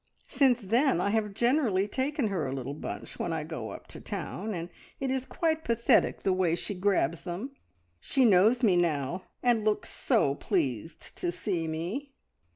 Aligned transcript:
Since 0.25 0.61
then 0.61 0.99
I 0.99 1.11
have 1.11 1.35
generally 1.35 1.87
taken 1.87 2.29
her 2.29 2.47
a 2.47 2.51
little 2.53 2.73
bunch 2.73 3.19
when 3.19 3.31
I 3.31 3.43
go 3.43 3.69
up 3.69 3.85
to 3.89 4.01
town, 4.01 4.51
and 4.51 4.69
it 4.99 5.11
is 5.11 5.27
quite 5.27 5.63
pathetic 5.63 6.23
the 6.23 6.33
way 6.33 6.55
she 6.55 6.73
grabs 6.73 7.21
them. 7.21 7.51
She 7.99 8.25
knows 8.25 8.63
me 8.63 8.75
now, 8.75 9.25
and 9.43 9.63
looks 9.63 9.89
so 9.89 10.33
pleased 10.33 11.15
to 11.17 11.31
see 11.31 11.67
me!" 11.67 12.13